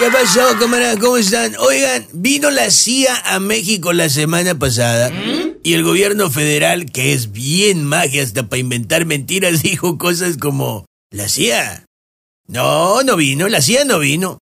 [0.00, 0.96] ¿Qué pasó, camarada?
[0.98, 1.54] ¿Cómo están?
[1.58, 5.12] Oigan, vino la CIA a México la semana pasada
[5.62, 10.86] y el gobierno federal, que es bien magia hasta para inventar mentiras, dijo cosas como,
[11.10, 11.84] ¿la CIA?
[12.46, 14.38] No, no vino, la CIA no vino.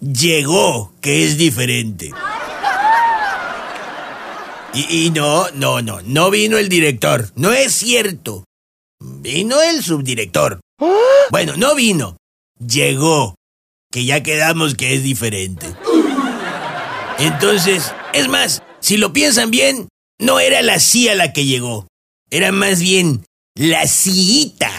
[0.00, 2.10] Llegó, que es diferente.
[4.74, 7.30] Y, y no, no, no, no vino el director.
[7.36, 8.42] No es cierto.
[8.98, 10.58] Vino el subdirector.
[11.30, 12.16] Bueno, no vino.
[12.58, 13.37] Llegó.
[13.90, 15.66] Que ya quedamos que es diferente.
[17.18, 19.88] Entonces, es más, si lo piensan bien,
[20.18, 21.86] no era la CIA la que llegó.
[22.30, 23.24] Era más bien
[23.54, 24.70] la cita.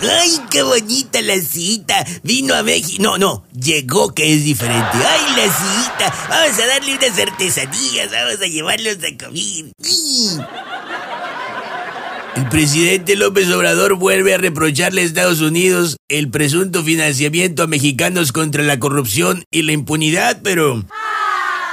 [0.00, 2.04] ¡Ay, qué bonita la cita!
[2.22, 3.02] Vino a México.
[3.02, 4.90] No, no, llegó que es diferente.
[4.94, 6.28] ¡Ay, la cita!
[6.28, 9.72] Vamos a darle unas artesanías, vamos a llevarlos a comer.
[12.36, 18.30] El presidente López Obrador vuelve a reprocharle a Estados Unidos el presunto financiamiento a mexicanos
[18.30, 20.84] contra la corrupción y la impunidad, pero...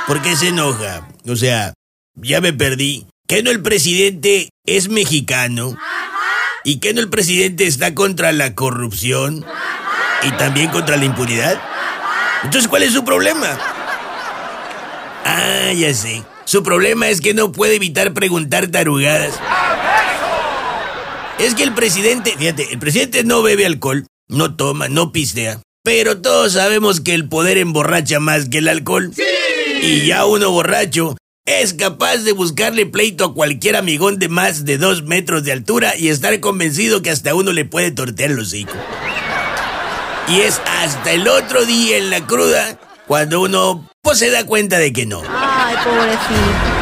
[0.07, 1.09] ¿Por qué se enoja?
[1.27, 1.73] O sea,
[2.15, 3.07] ya me perdí.
[3.27, 5.77] ¿Qué no el presidente es mexicano?
[6.63, 9.45] ¿Y qué no el presidente está contra la corrupción?
[10.23, 11.61] ¿Y también contra la impunidad?
[12.43, 13.57] Entonces, ¿cuál es su problema?
[15.25, 16.23] Ah, ya sé.
[16.45, 19.39] Su problema es que no puede evitar preguntar tarugadas.
[21.39, 25.59] Es que el presidente, fíjate, el presidente no bebe alcohol, no toma, no pistea.
[25.83, 29.11] Pero todos sabemos que el poder emborracha más que el alcohol.
[29.81, 34.77] Y ya uno borracho es capaz de buscarle pleito a cualquier amigón de más de
[34.77, 38.73] dos metros de altura y estar convencido que hasta uno le puede tortear el hocico.
[40.29, 44.79] Y es hasta el otro día en la cruda cuando uno pues se da cuenta
[44.79, 45.21] de que no.
[45.27, 46.72] Ay, pobrecito.